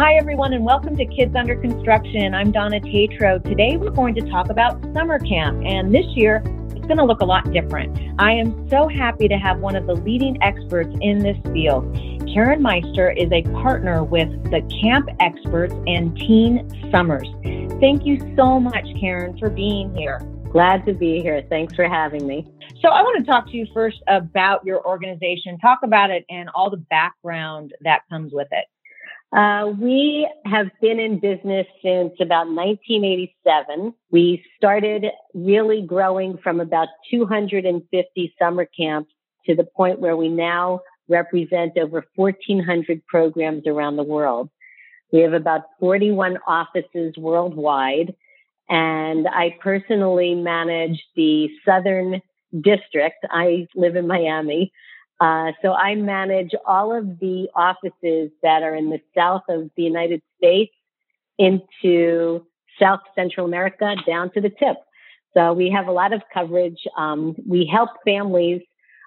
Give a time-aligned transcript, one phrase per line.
[0.00, 2.32] Hi, everyone, and welcome to Kids Under Construction.
[2.32, 3.44] I'm Donna Tetreault.
[3.44, 7.20] Today, we're going to talk about summer camp, and this year, it's going to look
[7.20, 7.94] a lot different.
[8.18, 11.94] I am so happy to have one of the leading experts in this field.
[12.32, 17.28] Karen Meister is a partner with the Camp Experts and Teen Summers.
[17.78, 20.18] Thank you so much, Karen, for being here.
[20.50, 21.44] Glad to be here.
[21.50, 22.46] Thanks for having me.
[22.80, 26.48] So, I want to talk to you first about your organization, talk about it, and
[26.54, 28.64] all the background that comes with it.
[29.32, 33.94] Uh, we have been in business since about 1987.
[34.10, 39.12] We started really growing from about 250 summer camps
[39.46, 44.50] to the point where we now represent over 1,400 programs around the world.
[45.12, 48.14] We have about 41 offices worldwide,
[48.68, 52.20] and I personally manage the Southern
[52.52, 53.24] District.
[53.30, 54.72] I live in Miami.
[55.20, 59.82] Uh, so I manage all of the offices that are in the south of the
[59.82, 60.72] United States
[61.38, 62.46] into
[62.80, 64.76] South Central America down to the tip.
[65.34, 66.78] So we have a lot of coverage.
[66.96, 68.62] Um, we help families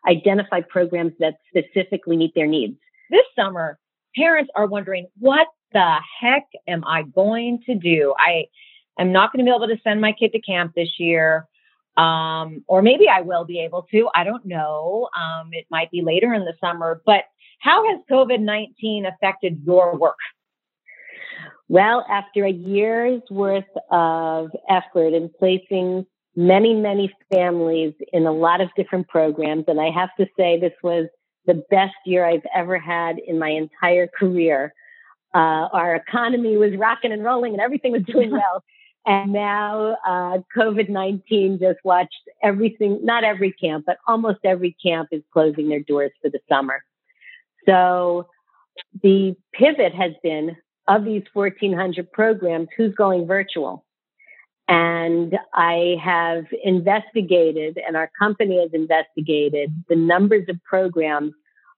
[0.08, 2.78] identify programs that specifically meet their needs.
[3.10, 3.80] This summer,
[4.16, 8.14] parents are wondering, what the heck am I going to do?
[8.18, 8.46] I
[9.00, 11.48] am not going to be able to send my kid to camp this year.
[11.96, 14.10] Um, or maybe I will be able to.
[14.16, 15.10] I don't know.
[15.16, 17.02] Um, it might be later in the summer.
[17.06, 17.26] But
[17.60, 20.18] how has COVID 19 affected your work?
[21.70, 26.06] Well, after a year's worth of effort in placing
[26.36, 30.74] many, many families in a lot of different programs, and I have to say this
[30.84, 31.08] was
[31.46, 34.74] the best year I've ever had in my entire career.
[35.34, 38.64] Uh, our economy was rocking and rolling and everything was doing well.
[39.06, 45.10] And now uh, COVID 19 just watched everything, not every camp, but almost every camp
[45.12, 46.84] is closing their doors for the summer.
[47.66, 48.28] So
[49.02, 50.56] the pivot has been
[50.88, 53.86] of these 1,400 programs, who's going virtual?
[54.68, 61.34] And I have investigated, and our company has investigated the numbers of programs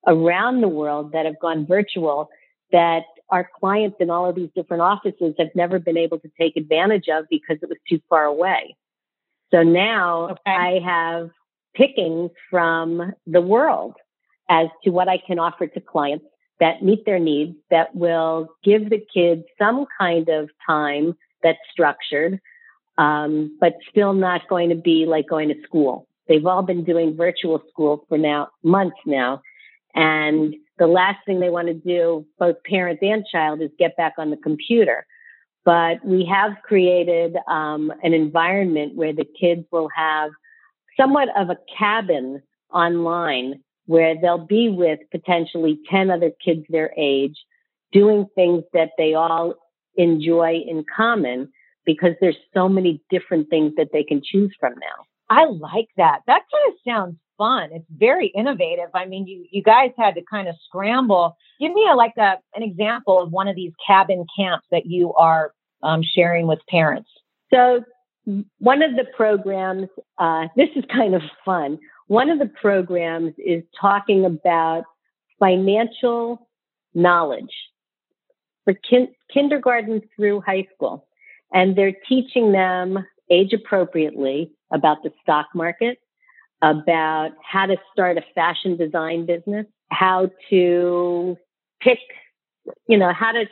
[0.07, 2.29] around the world that have gone virtual
[2.71, 6.55] that our clients in all of these different offices have never been able to take
[6.55, 8.75] advantage of because it was too far away.
[9.51, 10.39] So now okay.
[10.45, 11.29] I have
[11.73, 13.95] pickings from the world
[14.49, 16.25] as to what I can offer to clients
[16.59, 22.39] that meet their needs, that will give the kids some kind of time that's structured,
[22.97, 26.07] um, but still not going to be like going to school.
[26.27, 29.41] They've all been doing virtual school for now months now.
[29.93, 34.13] And the last thing they want to do, both parent and child, is get back
[34.17, 35.05] on the computer.
[35.63, 40.31] But we have created um, an environment where the kids will have
[40.99, 42.41] somewhat of a cabin
[42.71, 47.37] online where they'll be with potentially 10 other kids their age
[47.91, 49.55] doing things that they all
[49.95, 51.51] enjoy in common
[51.85, 55.05] because there's so many different things that they can choose from now.
[55.29, 56.21] I like that.
[56.27, 57.69] That kind of sounds fun.
[57.71, 58.89] It's very innovative.
[58.93, 61.35] I mean, you you guys had to kind of scramble.
[61.59, 65.13] Give me a like a an example of one of these cabin camps that you
[65.13, 65.53] are
[65.83, 67.09] um, sharing with parents.
[67.53, 67.83] So
[68.59, 69.87] one of the programs,
[70.17, 71.79] uh, this is kind of fun.
[72.07, 74.83] One of the programs is talking about
[75.39, 76.47] financial
[76.93, 77.53] knowledge
[78.63, 81.07] for kin- kindergarten through high school.
[81.53, 85.99] And they're teaching them age appropriately about the stock market,
[86.61, 91.37] about how to start a fashion design business, how to
[91.81, 91.99] pick,
[92.87, 93.45] you know, how to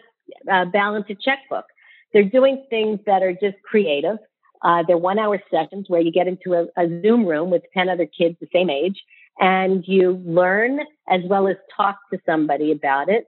[0.51, 1.65] uh, balance a checkbook.
[2.13, 4.17] They're doing things that are just creative.
[4.63, 7.89] Uh, they're one hour sessions where you get into a, a Zoom room with 10
[7.89, 9.01] other kids the same age
[9.39, 13.27] and you learn as well as talk to somebody about it.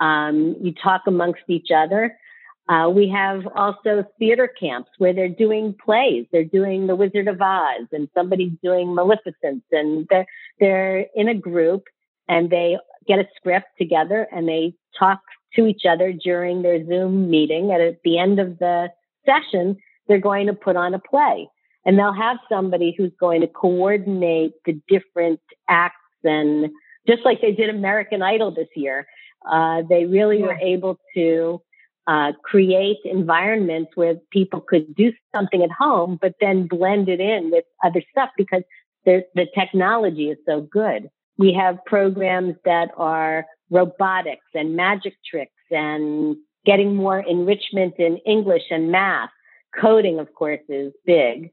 [0.00, 2.16] Um, you talk amongst each other.
[2.68, 6.26] Uh, we have also theater camps where they're doing plays.
[6.32, 10.26] They're doing The Wizard of Oz, and somebody's doing Maleficent, and they're
[10.58, 11.84] they're in a group
[12.28, 12.76] and they
[13.06, 15.20] get a script together and they talk
[15.54, 17.70] to each other during their Zoom meeting.
[17.70, 18.88] And at the end of the
[19.24, 19.76] session,
[20.08, 21.48] they're going to put on a play,
[21.84, 26.70] and they'll have somebody who's going to coordinate the different acts and
[27.06, 29.06] just like they did American Idol this year,
[29.50, 30.46] uh, they really yeah.
[30.46, 31.62] were able to
[32.06, 37.50] uh, create environments where people could do something at home, but then blend it in
[37.50, 38.62] with other stuff because
[39.04, 41.08] the technology is so good.
[41.38, 48.64] We have programs that are robotics and magic tricks and getting more enrichment in English
[48.70, 49.30] and math.
[49.80, 51.50] Coding, of course, is big.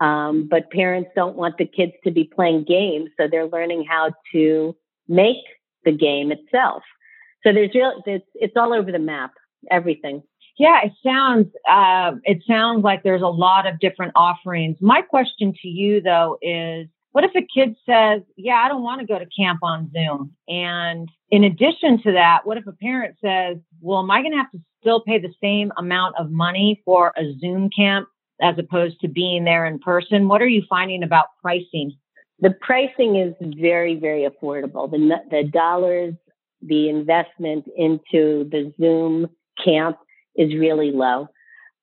[0.00, 4.12] Um, but parents don't want the kids to be playing games, so they're learning how
[4.32, 4.76] to
[5.08, 5.44] make
[5.84, 6.82] the game itself.
[7.44, 9.32] So there's real, it's, it's all over the map
[9.70, 10.22] everything.
[10.58, 14.78] Yeah, it sounds uh, it sounds like there's a lot of different offerings.
[14.80, 19.00] My question to you though is what if a kid says, Yeah, I don't want
[19.00, 20.34] to go to camp on Zoom?
[20.48, 24.36] And in addition to that, what if a parent says, Well, am I going to
[24.36, 28.06] have to still pay the same amount of money for a Zoom camp
[28.42, 30.28] as opposed to being there in person?
[30.28, 31.96] What are you finding about pricing?
[32.40, 34.90] The pricing is very, very affordable.
[34.90, 36.12] The, the dollars,
[36.60, 39.28] the investment into the Zoom
[39.64, 39.98] camp
[40.36, 41.28] is really low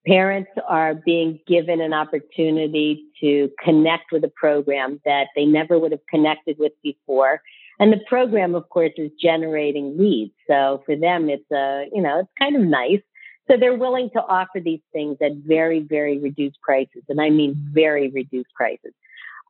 [0.05, 5.91] parents are being given an opportunity to connect with a program that they never would
[5.91, 7.41] have connected with before.
[7.79, 10.33] And the program, of course, is generating leads.
[10.47, 13.01] So for them, it's a, you know, it's kind of nice.
[13.49, 17.03] So they're willing to offer these things at very, very reduced prices.
[17.09, 18.93] And I mean very reduced prices.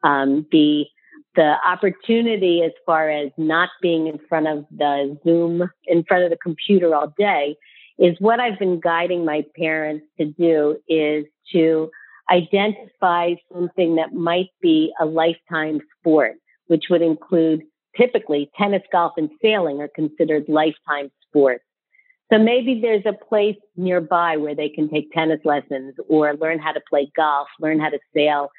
[0.04, 0.86] Um, the,
[1.36, 6.30] the opportunity as far as not being in front of the Zoom, in front of
[6.30, 7.56] the computer all day
[8.04, 11.90] is what I've been guiding my parents to do is to
[12.30, 16.34] identify something that might be a lifetime sport,
[16.68, 17.64] which would include
[17.96, 21.64] typically tennis, golf, and sailing are considered lifetime sports.
[22.32, 26.74] So maybe there's a place nearby where they can take tennis lessons or learn how
[26.74, 28.50] to play golf, learn how to sail,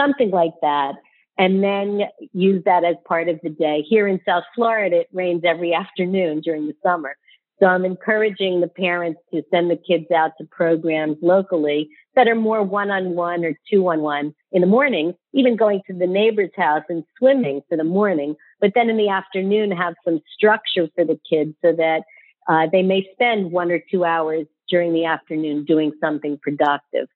[0.00, 0.94] something like that.
[1.36, 2.02] And then
[2.32, 3.84] use that as part of the day.
[3.86, 7.16] Here in South Florida, it rains every afternoon during the summer.
[7.60, 12.34] So I'm encouraging the parents to send the kids out to programs locally that are
[12.34, 16.06] more one on one or two on one in the morning, even going to the
[16.06, 18.34] neighbor's house and swimming for the morning.
[18.60, 22.02] But then in the afternoon, have some structure for the kids so that
[22.48, 27.08] uh, they may spend one or two hours during the afternoon doing something productive.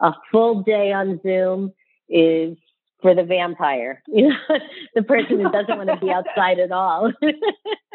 [0.00, 1.72] A full day on Zoom
[2.08, 2.56] is
[3.02, 4.58] for the vampire, you know,
[4.94, 7.12] the person who doesn't want to be outside at all.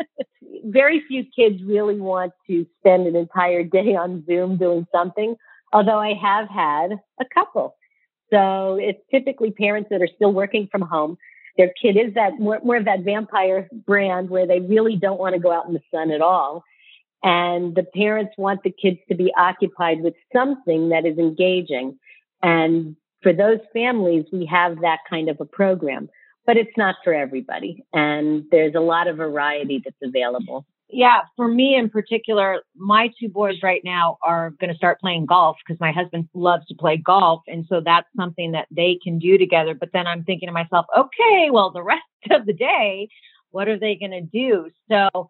[0.71, 5.35] very few kids really want to spend an entire day on Zoom doing something,
[5.73, 7.75] although I have had a couple.
[8.31, 11.17] So it's typically parents that are still working from home.
[11.57, 15.35] Their kid is that more, more of that vampire brand where they really don't want
[15.35, 16.63] to go out in the sun at all.
[17.23, 21.99] And the parents want the kids to be occupied with something that is engaging.
[22.41, 26.09] And for those families, we have that kind of a program
[26.45, 27.83] but it's not for everybody.
[27.93, 30.65] And there's a lot of variety that's available.
[30.93, 35.25] Yeah, for me in particular, my two boys right now are going to start playing
[35.25, 37.41] golf because my husband loves to play golf.
[37.47, 39.73] And so that's something that they can do together.
[39.73, 43.07] But then I'm thinking to myself, okay, well, the rest of the day,
[43.51, 44.69] what are they going to do?
[44.89, 45.29] So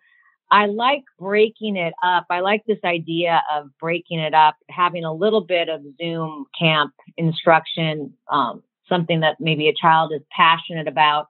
[0.50, 2.26] I like breaking it up.
[2.30, 6.94] I like this idea of breaking it up, having a little bit of Zoom camp
[7.18, 11.28] instruction, um, something that maybe a child is passionate about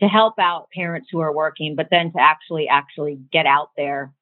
[0.00, 4.12] to help out parents who are working, but then to actually actually get out there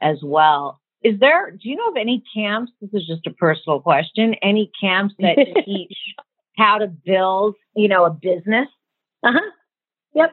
[0.00, 0.80] as well.
[1.02, 2.72] Is there, do you know of any camps?
[2.80, 4.34] This is just a personal question.
[4.42, 5.96] Any camps that teach
[6.56, 8.68] how to build, you know, a business?
[9.22, 9.50] Uh huh.
[10.14, 10.32] Yep.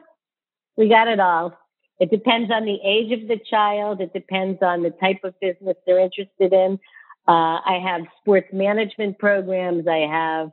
[0.76, 1.58] We got it all.
[1.98, 4.00] It depends on the age of the child.
[4.00, 6.78] It depends on the type of business they're interested in.
[7.28, 9.86] Uh, I have sports management programs.
[9.86, 10.50] I have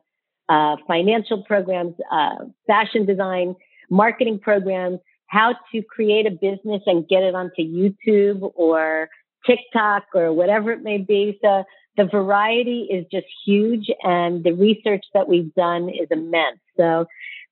[0.49, 2.35] uh, financial programs, uh,
[2.67, 3.55] fashion design,
[3.89, 9.09] marketing programs, how to create a business and get it onto YouTube or
[9.45, 11.39] TikTok or whatever it may be.
[11.43, 11.63] So
[11.97, 16.59] the variety is just huge, and the research that we've done is immense.
[16.77, 17.05] So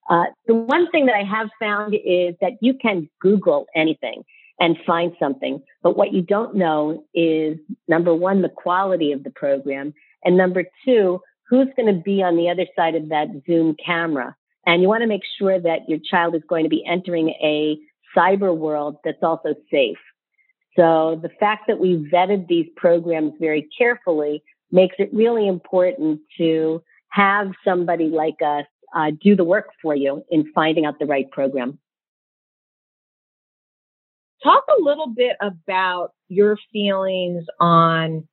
[0.09, 4.23] uh, the one thing that I have found is that you can Google anything
[4.59, 9.29] and find something, but what you don't know is number one, the quality of the
[9.29, 13.75] program, and number two, who's going to be on the other side of that Zoom
[13.83, 14.35] camera.
[14.65, 17.77] And you want to make sure that your child is going to be entering a
[18.15, 19.97] cyber world that's also safe.
[20.75, 26.83] So the fact that we vetted these programs very carefully makes it really important to
[27.09, 31.29] have somebody like us uh, do the work for you in finding out the right
[31.31, 31.79] program.
[34.43, 38.27] Talk a little bit about your feelings on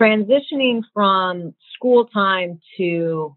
[0.00, 3.36] transitioning from school time to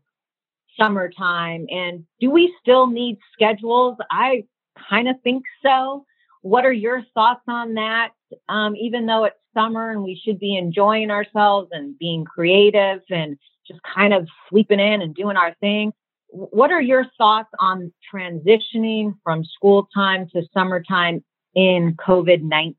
[0.80, 3.98] summertime and do we still need schedules?
[4.12, 4.46] I
[4.90, 6.06] kind of think so.
[6.42, 8.12] What are your thoughts on that?
[8.48, 13.38] Um, even though it's summer and we should be enjoying ourselves and being creative and
[13.68, 15.92] just kind of sleeping in and doing our thing
[16.30, 21.24] what are your thoughts on transitioning from school time to summertime
[21.56, 22.76] in covid-19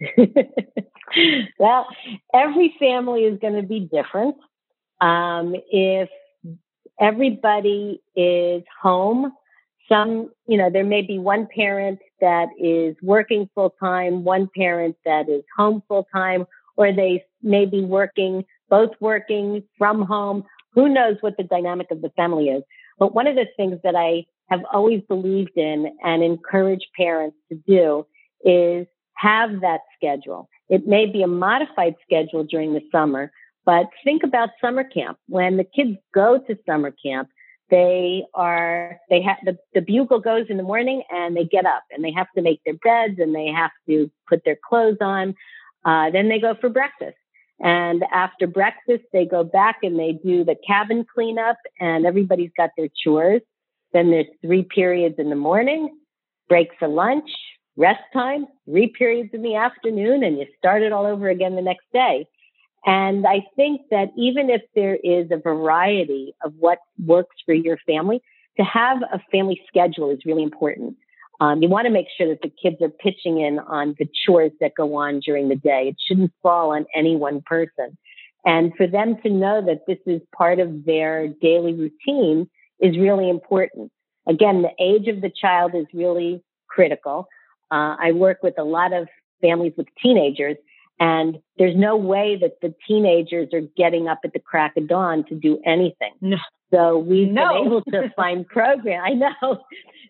[1.58, 1.86] well,
[2.34, 4.36] every family is going to be different.
[5.00, 6.08] Um, if
[7.00, 9.32] everybody is home,
[9.88, 14.96] some, you know, there may be one parent that is working full time, one parent
[15.04, 20.44] that is home full time, or they may be working, both working from home.
[20.74, 22.62] Who knows what the dynamic of the family is?
[22.98, 27.56] But one of the things that I have always believed in and encourage parents to
[27.66, 28.06] do
[28.44, 30.48] is have that schedule.
[30.70, 33.32] It may be a modified schedule during the summer,
[33.66, 35.18] but think about summer camp.
[35.28, 37.28] When the kids go to summer camp,
[37.70, 41.82] they are they have the, the bugle goes in the morning and they get up
[41.90, 45.34] and they have to make their beds and they have to put their clothes on.
[45.84, 47.16] Uh, then they go for breakfast.
[47.60, 52.70] And after breakfast they go back and they do the cabin cleanup and everybody's got
[52.76, 53.42] their chores.
[53.92, 55.96] Then there's three periods in the morning
[56.48, 57.30] break for lunch
[57.76, 61.62] rest time three periods in the afternoon and you start it all over again the
[61.62, 62.26] next day
[62.86, 67.76] and I think that even if there is a variety of what works for your
[67.86, 68.22] family,
[68.56, 70.96] to have a family schedule is really important.
[71.40, 74.52] Um, you want to make sure that the kids are pitching in on the chores
[74.60, 75.88] that go on during the day.
[75.88, 77.96] It shouldn't fall on any one person.
[78.44, 82.48] And for them to know that this is part of their daily routine
[82.78, 83.90] is really important.
[84.26, 87.28] Again, the age of the child is really critical.
[87.70, 89.08] Uh, I work with a lot of
[89.40, 90.56] families with teenagers
[91.00, 95.24] and there's no way that the teenagers are getting up at the crack of dawn
[95.28, 96.12] to do anything.
[96.20, 96.36] No.
[96.72, 97.54] So we've no.
[97.54, 99.02] been able to find programs.
[99.04, 99.64] I know.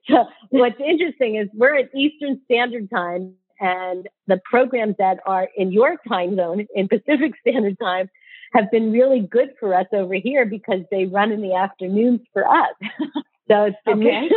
[0.09, 5.71] So what's interesting is we're at Eastern Standard Time and the programs that are in
[5.71, 8.11] your time zone in Pacific Standard Time
[8.53, 12.49] have been really good for us over here because they run in the afternoons for
[12.49, 12.75] us.
[13.51, 14.29] So it's been, okay.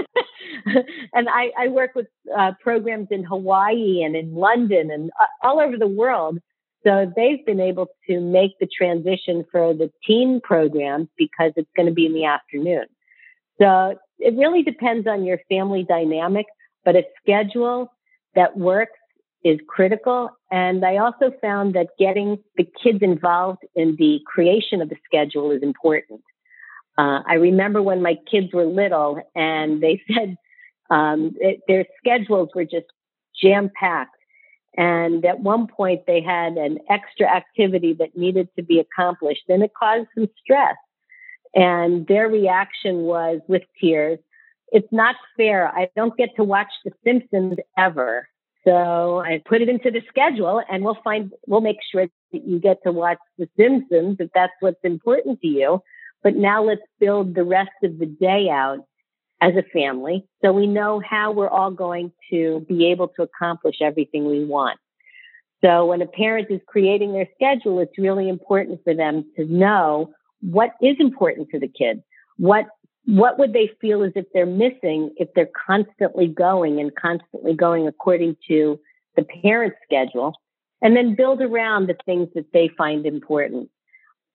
[1.13, 5.60] and I, I, work with uh, programs in Hawaii and in London and uh, all
[5.60, 6.39] over the world.
[6.84, 11.88] So they've been able to make the transition for the teen programs because it's going
[11.88, 12.86] to be in the afternoon.
[13.62, 16.48] So it really depends on your family dynamic,
[16.84, 17.91] but a schedule
[18.36, 18.98] that works
[19.43, 20.29] is critical.
[20.51, 25.51] And I also found that getting the kids involved in the creation of the schedule
[25.51, 26.22] is important.
[26.98, 30.38] Uh, I remember when my kids were little and they said
[30.90, 32.86] um, it, their schedules were just
[33.42, 34.16] jam packed.
[34.76, 39.62] And at one point, they had an extra activity that needed to be accomplished, and
[39.62, 40.76] it caused some stress.
[41.54, 44.18] And their reaction was with tears,
[44.72, 45.68] It's not fair.
[45.68, 48.28] I don't get to watch The Simpsons ever.
[48.66, 52.60] So I put it into the schedule, and we'll find, we'll make sure that you
[52.60, 55.84] get to watch The Simpsons if that's what's important to you.
[56.24, 58.80] But now let's build the rest of the day out
[59.42, 63.75] as a family so we know how we're all going to be able to accomplish
[63.82, 64.80] everything we want.
[65.63, 70.13] So when a parent is creating their schedule, it's really important for them to know
[70.42, 72.01] what is important to the kids.
[72.38, 72.65] What
[73.06, 77.86] what would they feel as if they're missing if they're constantly going and constantly going
[77.86, 78.80] according to
[79.18, 80.34] the parent's schedule
[80.82, 83.70] and then build around the things that they find important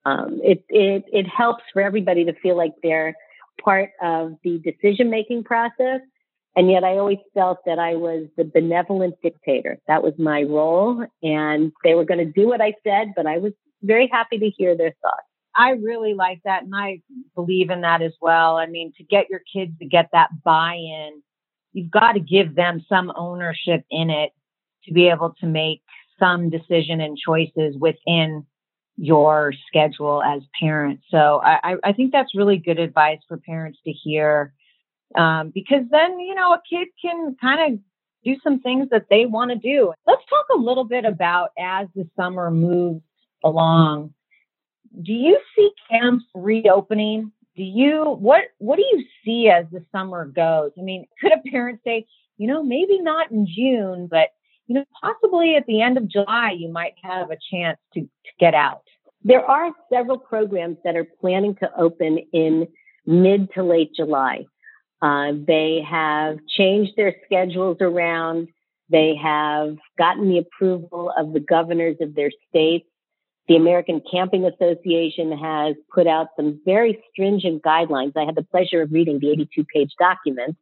[0.08, 3.14] um, it, it, it helps for everybody to feel like they're
[3.62, 6.00] part of the decision making process.
[6.56, 9.78] And yet I always felt that I was the benevolent dictator.
[9.86, 11.04] That was my role.
[11.22, 14.50] And they were going to do what I said, but I was very happy to
[14.50, 15.26] hear their thoughts.
[15.54, 16.62] I really like that.
[16.62, 17.00] And I
[17.34, 18.56] believe in that as well.
[18.56, 21.22] I mean, to get your kids to get that buy in,
[21.72, 24.32] you've got to give them some ownership in it
[24.84, 25.82] to be able to make
[26.18, 28.46] some decision and choices within
[28.98, 31.04] your schedule as parents.
[31.10, 34.52] So I, I think that's really good advice for parents to hear
[35.16, 37.80] um, because then, you know, a kid can kind of
[38.24, 39.92] do some things that they want to do.
[40.06, 43.02] Let's talk a little bit about as the summer moves
[43.42, 44.12] along.
[45.00, 47.32] Do you see camps reopening?
[47.56, 50.72] Do you what what do you see as the summer goes?
[50.78, 54.28] I mean, could a parent say, you know, maybe not in June, but
[54.68, 58.32] you know, possibly at the end of July, you might have a chance to, to
[58.38, 58.82] get out.
[59.24, 62.68] There are several programs that are planning to open in
[63.06, 64.46] mid to late July.
[65.00, 68.48] Uh, they have changed their schedules around.
[68.90, 72.86] They have gotten the approval of the governors of their states.
[73.48, 78.12] The American Camping Association has put out some very stringent guidelines.
[78.16, 80.56] I had the pleasure of reading the 82 page document.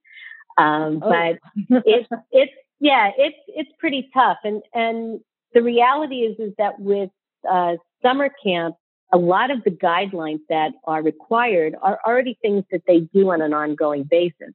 [0.57, 1.11] Um, oh.
[1.11, 4.39] But it's, it's, yeah, it's, it's pretty tough.
[4.45, 5.21] And, and
[5.55, 7.11] the reality is, is that with
[7.49, 8.77] uh, summer camp,
[9.13, 13.41] a lot of the guidelines that are required are already things that they do on
[13.41, 14.53] an ongoing basis.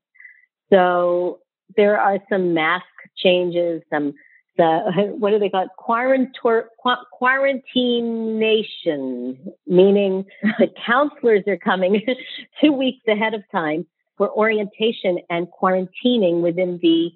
[0.72, 1.40] So
[1.76, 2.86] there are some mask
[3.18, 4.14] changes, some
[4.58, 5.70] the what do they call it?
[5.78, 6.66] Quarantor,
[7.12, 9.38] quarantine nation,
[9.68, 10.26] meaning
[10.60, 12.02] the counselors are coming
[12.62, 13.86] two weeks ahead of time
[14.18, 17.12] for orientation and quarantining within the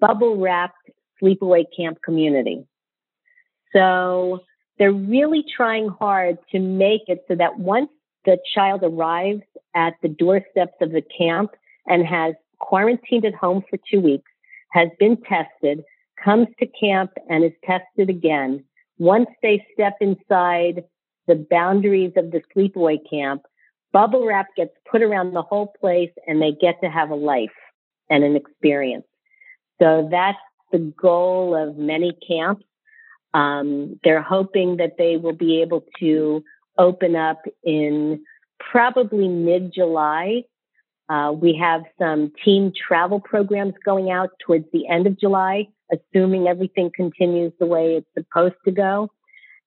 [0.00, 0.90] bubble wrapped
[1.22, 2.64] sleepaway camp community.
[3.72, 4.40] So
[4.78, 7.90] they're really trying hard to make it so that once
[8.24, 9.42] the child arrives
[9.74, 11.52] at the doorsteps of the camp
[11.86, 14.30] and has quarantined at home for two weeks,
[14.72, 15.82] has been tested,
[16.22, 18.64] comes to camp and is tested again.
[18.98, 20.84] Once they step inside
[21.26, 23.42] the boundaries of the sleepaway camp,
[23.92, 27.48] bubble wrap gets put around the whole place and they get to have a life
[28.10, 29.06] and an experience.
[29.80, 30.38] So that's
[30.72, 32.64] the goal of many camps.
[33.32, 36.44] Um, they're hoping that they will be able to
[36.78, 38.24] open up in
[38.58, 40.42] probably mid July.
[41.08, 46.46] Uh, we have some team travel programs going out towards the end of July, assuming
[46.46, 49.10] everything continues the way it's supposed to go.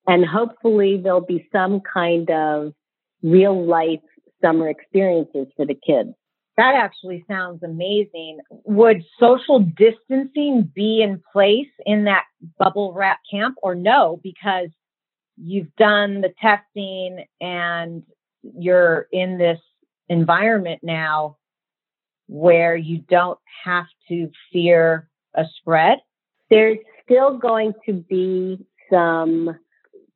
[0.08, 2.74] And hopefully there'll be some kind of
[3.22, 4.00] real life
[4.41, 6.13] summer experiences for the kids.
[6.57, 8.39] That actually sounds amazing.
[8.65, 12.25] Would social distancing be in place in that
[12.60, 14.19] bubble wrap camp or no?
[14.22, 14.69] Because
[15.36, 18.03] you've done the testing and
[18.43, 19.60] you're in this
[20.10, 21.38] environment now
[22.27, 26.00] where you don't have to fear a spread?
[26.50, 29.57] There's still going to be some,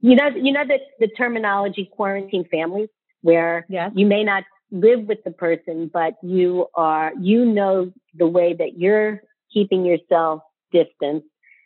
[0.02, 2.90] you know, you know the, the terminology quarantine families
[3.22, 3.92] where yes.
[3.96, 8.78] you may not live with the person, but you are, you know, the way that
[8.78, 9.22] you're
[9.54, 11.24] keeping yourself distant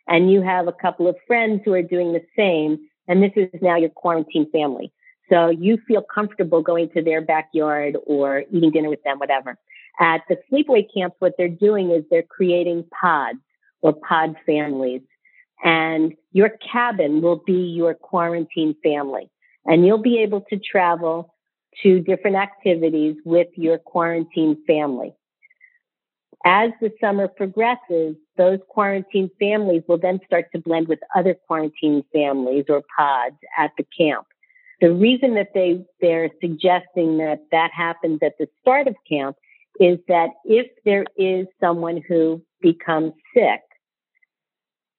[0.08, 2.78] and you have a couple of friends who are doing the same.
[3.08, 4.92] And this is now your quarantine family.
[5.30, 9.56] So you feel comfortable going to their backyard or eating dinner with them, whatever.
[10.00, 13.38] At the sleepaway camps, what they're doing is they're creating pods
[13.80, 15.02] or pod families.
[15.64, 19.30] And your cabin will be your quarantine family.
[19.64, 21.32] And you'll be able to travel
[21.82, 25.14] to different activities with your quarantine family.
[26.44, 32.02] As the summer progresses, those quarantine families will then start to blend with other quarantine
[32.12, 34.26] families or pods at the camp.
[34.80, 39.36] The reason that they, they're suggesting that that happens at the start of camp
[39.78, 43.60] is that if there is someone who becomes sick,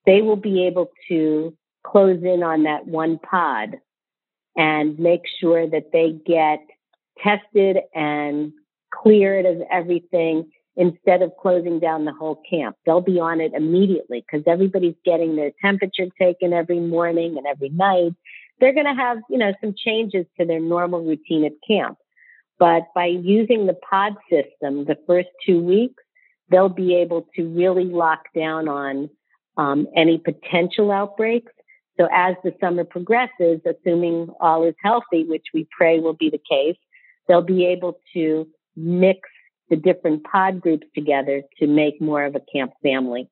[0.06, 3.76] they will be able to close in on that one pod
[4.56, 6.60] and make sure that they get
[7.24, 8.52] tested and
[8.94, 12.76] cleared of everything instead of closing down the whole camp.
[12.86, 17.70] They'll be on it immediately because everybody's getting their temperature taken every morning and every
[17.70, 18.14] night.
[18.60, 21.98] They're going to have, you know, some changes to their normal routine at camp.
[22.60, 26.04] But by using the pod system the first two weeks,
[26.50, 29.10] they'll be able to really lock down on
[29.58, 31.52] um, any potential outbreaks
[32.00, 36.42] so as the summer progresses, assuming all is healthy, which we pray will be the
[36.50, 36.78] case,
[37.28, 39.20] they'll be able to mix
[39.70, 43.30] the different pod groups together to make more of a camp family.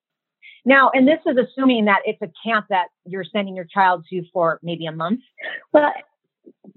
[0.63, 4.23] Now, and this is assuming that it's a camp that you're sending your child to
[4.31, 5.21] for maybe a month.
[5.73, 5.91] Well,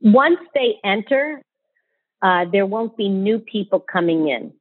[0.01, 1.43] once they enter,
[2.23, 4.55] uh, there won't be new people coming in.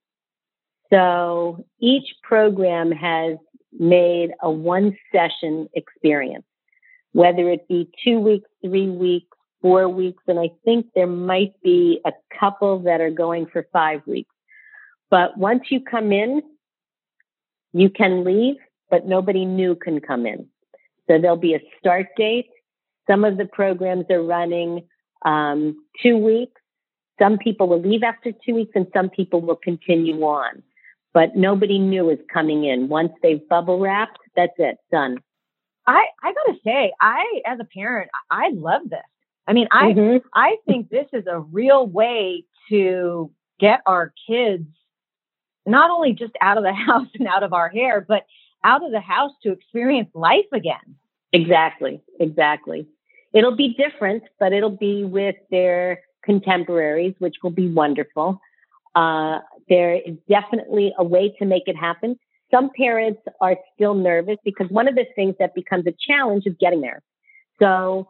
[0.91, 3.37] So each program has
[3.71, 6.45] made a one session experience
[7.13, 12.01] whether it be two weeks, three weeks, four weeks, and I think there might be
[12.05, 14.33] a couple that are going for five weeks.
[15.09, 16.41] But once you come in,
[17.71, 18.55] you can leave,
[18.89, 20.47] but nobody new can come in.
[21.07, 22.49] So there'll be a start date.
[23.09, 24.87] Some of the programs are running
[25.23, 26.59] um, two weeks.
[27.19, 30.63] Some people will leave after two weeks, and some people will continue on.
[31.13, 32.89] But nobody new is coming in.
[32.89, 35.19] Once they've bubble wrapped, that's it, done.
[35.85, 38.99] I I gotta say, I as a parent, I love this.
[39.47, 40.27] I mean, I mm-hmm.
[40.33, 44.65] I think this is a real way to get our kids
[45.65, 48.25] not only just out of the house and out of our hair, but
[48.63, 50.95] out of the house to experience life again.
[51.33, 52.87] Exactly, exactly.
[53.33, 58.39] It'll be different, but it'll be with their contemporaries, which will be wonderful.
[58.95, 62.19] Uh, there is definitely a way to make it happen
[62.53, 66.53] some parents are still nervous because one of the things that becomes a challenge is
[66.59, 67.01] getting there.
[67.59, 68.07] So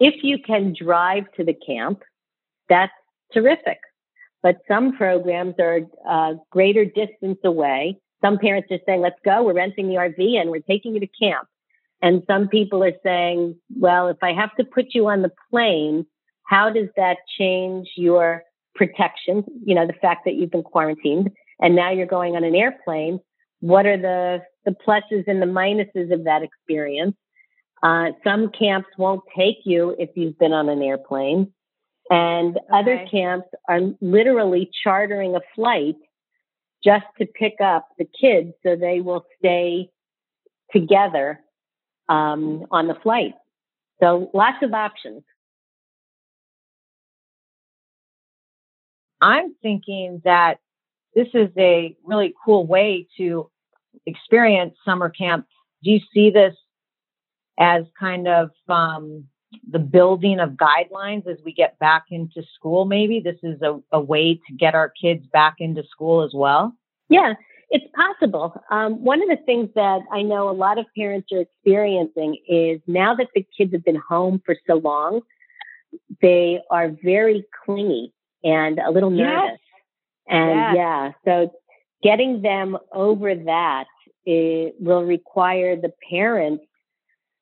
[0.00, 2.02] if you can drive to the camp,
[2.68, 2.92] that's
[3.32, 3.78] terrific.
[4.42, 7.98] But some programs are uh, greater distance away.
[8.20, 9.44] Some parents are saying, let's go.
[9.44, 11.46] We're renting the RV and we're taking you to camp.
[12.00, 16.04] And some people are saying, well, if I have to put you on the plane,
[16.44, 18.42] how does that change your
[18.74, 19.44] protection?
[19.64, 23.20] You know, the fact that you've been quarantined and now you're going on an airplane
[23.62, 27.16] what are the the pluses and the minuses of that experience.
[27.82, 31.52] Uh, some camps won't take you if you've been on an airplane,
[32.10, 32.66] and okay.
[32.72, 35.96] other camps are literally chartering a flight
[36.84, 39.88] just to pick up the kids so they will stay
[40.72, 41.40] together
[42.08, 43.34] um, on the flight.
[44.00, 45.22] So lots of options.
[49.20, 50.56] I'm thinking that
[51.14, 53.51] this is a really cool way to
[54.06, 55.46] experience summer camp.
[55.82, 56.54] Do you see this
[57.58, 59.24] as kind of um,
[59.70, 62.84] the building of guidelines as we get back into school?
[62.84, 66.74] Maybe this is a, a way to get our kids back into school as well?
[67.08, 67.34] Yeah,
[67.70, 68.54] it's possible.
[68.70, 72.80] Um, one of the things that I know a lot of parents are experiencing is
[72.86, 75.20] now that the kids have been home for so long,
[76.20, 78.12] they are very clingy
[78.44, 79.52] and a little nervous.
[79.52, 79.58] Yes.
[80.28, 80.74] And yes.
[80.76, 81.52] yeah, so
[82.02, 83.86] getting them over that
[84.26, 86.64] will require the parents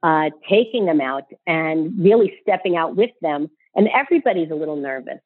[0.02, 3.48] uh, taking them out and really stepping out with them.
[3.74, 5.20] And everybody's a little nervous.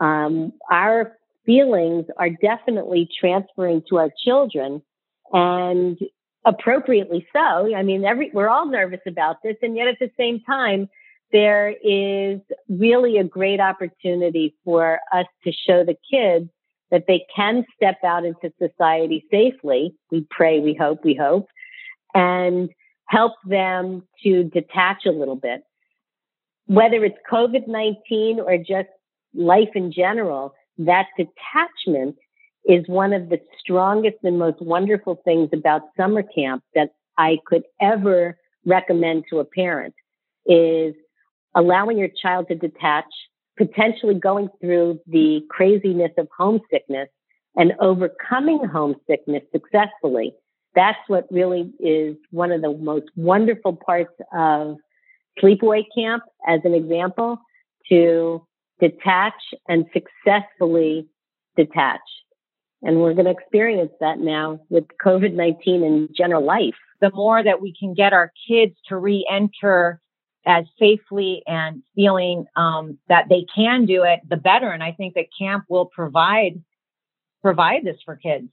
[0.00, 4.82] Um, our feelings are definitely transferring to our children
[5.32, 5.98] and
[6.44, 7.74] appropriately so.
[7.74, 9.56] I mean, every, we're all nervous about this.
[9.62, 10.88] And yet at the same time,
[11.32, 16.48] there is really a great opportunity for us to show the kids
[16.92, 19.96] that they can step out into society safely.
[20.12, 21.48] We pray, we hope, we hope,
[22.14, 22.68] and
[23.06, 25.62] help them to detach a little bit.
[26.66, 28.88] Whether it's COVID 19 or just
[29.34, 32.16] life in general, that detachment
[32.64, 37.64] is one of the strongest and most wonderful things about summer camp that I could
[37.80, 39.94] ever recommend to a parent
[40.46, 40.94] is
[41.54, 43.06] allowing your child to detach,
[43.56, 47.08] potentially going through the craziness of homesickness
[47.56, 50.32] and overcoming homesickness successfully.
[50.74, 54.76] That's what really is one of the most wonderful parts of
[55.42, 57.38] sleepaway camp, as an example,
[57.90, 58.46] to
[58.80, 59.34] detach
[59.68, 61.08] and successfully
[61.56, 62.00] detach.
[62.82, 66.74] And we're going to experience that now with COVID 19 and general life.
[67.00, 70.00] The more that we can get our kids to re enter
[70.46, 74.70] as safely and feeling um, that they can do it, the better.
[74.70, 76.62] And I think that camp will provide
[77.42, 78.50] provide this for kids.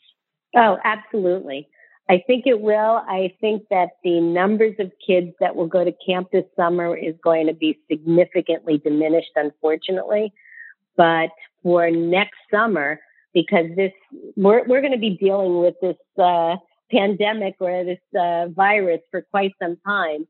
[0.56, 1.68] Oh, absolutely.
[2.10, 3.04] I think it will.
[3.08, 7.14] I think that the numbers of kids that will go to camp this summer is
[7.24, 10.34] going to be significantly diminished, unfortunately.
[10.98, 11.30] But
[11.62, 13.00] for next summer,
[13.34, 13.92] because this
[14.36, 16.56] we're we're going to be dealing with this uh,
[16.92, 20.28] pandemic or this uh, virus for quite some time.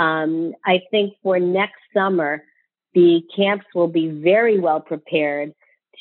[0.00, 2.42] Um, I think for next summer,
[2.94, 5.52] the camps will be very well prepared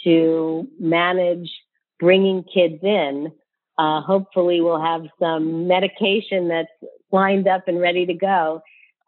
[0.05, 1.51] to manage
[1.99, 3.33] bringing kids in.
[3.77, 6.69] Uh, hopefully, we'll have some medication that's
[7.11, 8.61] lined up and ready to go.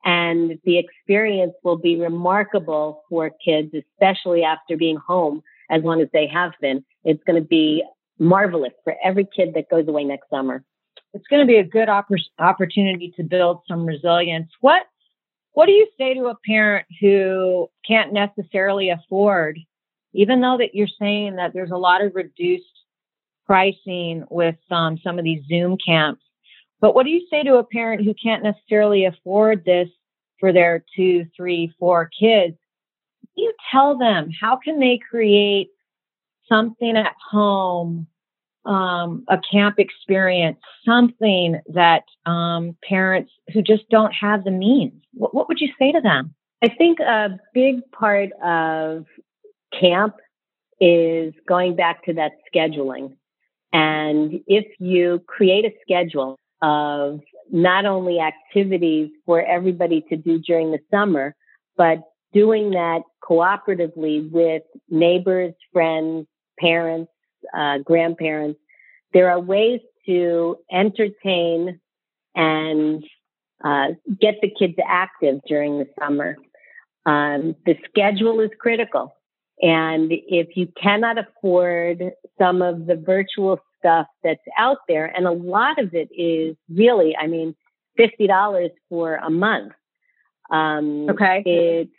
[0.04, 6.10] And the experience will be remarkable for kids, especially after being home as long as
[6.12, 6.84] they have been.
[7.06, 7.82] It's going to be
[8.20, 10.66] marvelous for every kid that goes away next summer
[11.14, 14.50] it's going to be a good oppor- opportunity to build some resilience.
[14.62, 14.84] What
[15.54, 19.60] what do you say to a parent who can't necessarily afford,
[20.14, 22.64] even though that you're saying that there's a lot of reduced
[23.46, 26.22] pricing with um, some of these Zoom camps,
[26.80, 29.90] but what do you say to a parent who can't necessarily afford this
[30.40, 32.58] for their two, three, four kids?
[33.36, 35.70] You tell them how can they create
[36.50, 38.08] something at home
[38.66, 45.34] um, a camp experience, something that um, parents who just don't have the means, what,
[45.34, 46.34] what would you say to them?
[46.64, 49.06] I think a big part of
[49.80, 50.16] camp
[50.80, 53.16] is going back to that scheduling.
[53.74, 57.22] And if you create a schedule of
[57.52, 61.36] not only activities for everybody to do during the summer,
[61.78, 62.00] but
[62.34, 66.28] doing that cooperatively with neighbors, friends,
[66.60, 67.12] parents,
[67.56, 68.60] uh, grandparents,
[69.14, 71.80] there are ways to entertain
[72.36, 73.04] and
[73.64, 73.88] uh,
[74.20, 76.38] get the kids active during the summer.
[77.06, 79.16] Um, the schedule is critical.
[79.62, 85.32] And if you cannot afford some of the virtual stuff that's out there, and a
[85.32, 87.56] lot of it is really, I mean,
[88.00, 89.74] $50 for a month.
[90.50, 91.44] Um, okay.
[91.46, 91.92] It's,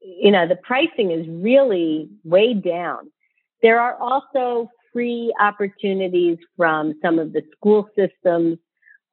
[0.00, 3.10] you know, the pricing is really way down.
[3.62, 8.56] There are also free opportunities from some of the school systems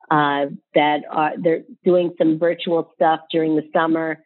[0.09, 4.23] uh, that are they're doing some virtual stuff during the summer.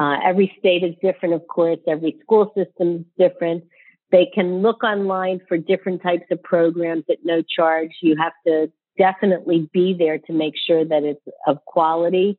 [0.00, 1.80] Uh, every state is different, of course.
[1.88, 3.64] Every school system is different.
[4.12, 7.90] They can look online for different types of programs at no charge.
[8.02, 12.38] You have to definitely be there to make sure that it's of quality.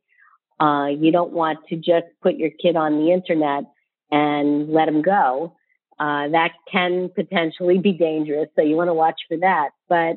[0.58, 3.64] Uh, you don't want to just put your kid on the internet
[4.10, 5.56] and let them go.
[5.98, 9.70] Uh, that can potentially be dangerous, so you want to watch for that.
[9.88, 10.16] But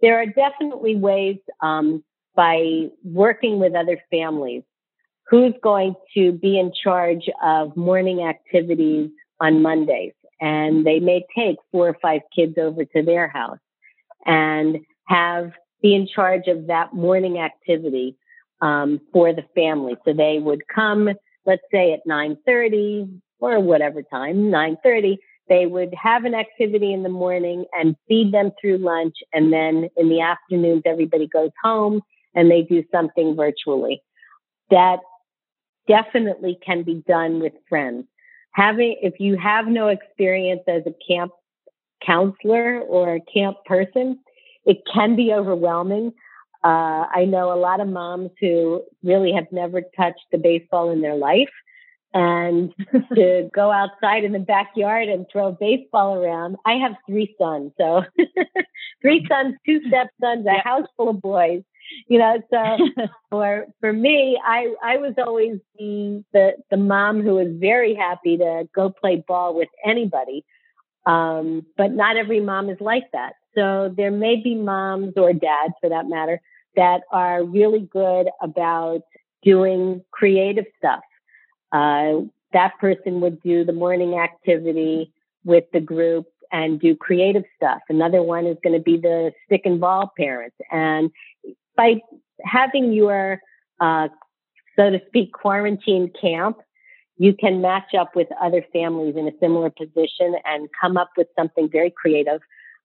[0.00, 2.04] there are definitely ways um,
[2.36, 4.62] by working with other families
[5.28, 9.10] who's going to be in charge of morning activities
[9.40, 10.12] on Mondays.
[10.40, 13.58] And they may take four or five kids over to their house
[14.26, 18.16] and have be in charge of that morning activity
[18.62, 19.96] um, for the family.
[20.04, 21.10] So they would come,
[21.44, 25.18] let's say at 9:30 or whatever time, 9:30.
[25.48, 29.88] They would have an activity in the morning and feed them through lunch, and then
[29.96, 32.00] in the afternoons everybody goes home
[32.34, 34.02] and they do something virtually.
[34.70, 35.00] That
[35.86, 38.06] definitely can be done with friends.
[38.52, 41.32] Having, if you have no experience as a camp
[42.04, 44.18] counselor or a camp person,
[44.64, 46.12] it can be overwhelming.
[46.62, 51.02] Uh, I know a lot of moms who really have never touched the baseball in
[51.02, 51.50] their life.
[52.14, 52.72] And
[53.16, 56.56] to go outside in the backyard and throw baseball around.
[56.64, 58.04] I have three sons, so
[59.02, 61.62] three sons, two stepsons, a house full of boys
[62.08, 67.34] you know so for for me i i was always the, the the mom who
[67.34, 70.42] was very happy to go play ball with anybody
[71.06, 73.34] um, but not every mom is like that.
[73.54, 76.40] So there may be moms or dads for that matter
[76.76, 79.02] that are really good about
[79.42, 81.02] doing creative stuff
[81.74, 82.20] uh,
[82.52, 85.12] that person would do the morning activity
[85.44, 87.80] with the group and do creative stuff.
[87.88, 90.56] Another one is going to be the stick and ball parents.
[90.70, 91.10] And
[91.76, 92.00] by
[92.44, 93.40] having your,
[93.80, 94.08] uh,
[94.76, 96.58] so to speak, quarantine camp,
[97.16, 101.26] you can match up with other families in a similar position and come up with
[101.36, 102.40] something very creative.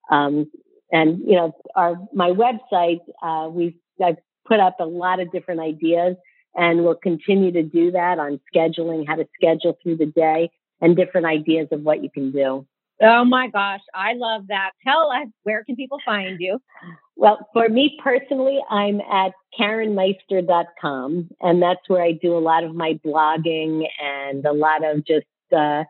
[0.10, 0.52] Um,
[0.91, 5.62] and you know, our my website, uh, we've I've put up a lot of different
[5.62, 6.15] ideas,
[6.56, 10.50] and we'll continue to do that on scheduling, how to schedule through the day,
[10.82, 12.66] and different ideas of what you can do.
[13.02, 14.72] Oh my gosh, I love that.
[14.86, 16.60] Tell us where can people find you?
[17.16, 22.76] Well, for me personally, I'm at KarenMeister.com, and that's where I do a lot of
[22.76, 25.84] my blogging and a lot of just uh,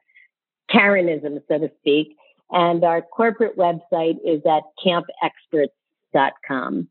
[0.72, 2.16] Karenism, so to speak.
[2.52, 6.90] And our corporate website is at campexperts.com.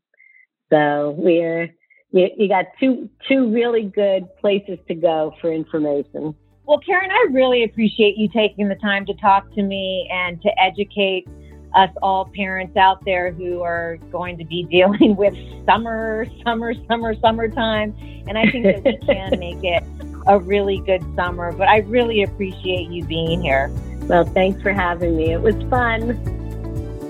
[0.69, 1.69] So we're
[2.11, 6.35] you, you got two two really good places to go for information.
[6.65, 10.49] Well, Karen, I really appreciate you taking the time to talk to me and to
[10.61, 11.27] educate
[11.75, 15.33] us all parents out there who are going to be dealing with
[15.65, 17.95] summer, summer, summer, summertime.
[18.27, 19.83] And I think that we can make it
[20.27, 21.51] a really good summer.
[21.51, 23.71] But I really appreciate you being here.
[24.03, 25.31] Well, thanks for having me.
[25.31, 26.38] It was fun.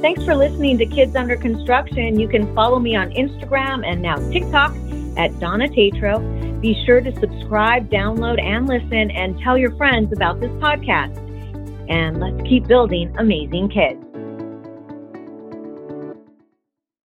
[0.01, 2.17] Thanks for listening to Kids Under Construction.
[2.17, 4.73] You can follow me on Instagram and now TikTok
[5.17, 6.61] at Donna Tetreault.
[6.61, 11.17] Be sure to subscribe, download, and listen, and tell your friends about this podcast.
[11.89, 14.08] And let's keep building amazing kids.